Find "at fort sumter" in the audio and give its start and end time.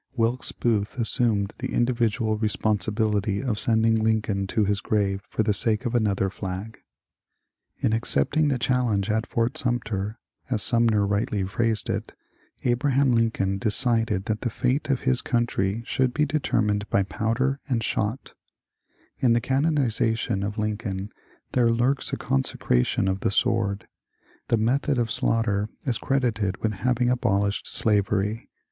9.11-10.17